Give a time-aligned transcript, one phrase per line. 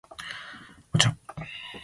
[0.93, 1.15] お茶